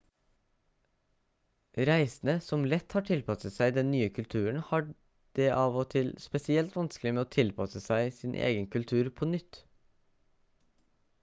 [1.89, 4.87] reisende som lett har tilpasset seg den nye kulturen har
[5.41, 9.61] det av og til spesielt vanskelig med å tilpasse seg sin egen kultur på nytt